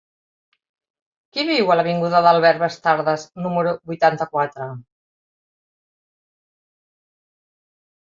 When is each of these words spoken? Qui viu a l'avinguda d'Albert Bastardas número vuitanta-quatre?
Qui 1.35 1.43
viu 1.49 1.67
a 1.73 1.75
l'avinguda 1.79 2.21
d'Albert 2.27 2.61
Bastardas 2.63 3.25
número 3.47 3.73
vuitanta-quatre? 3.91 4.69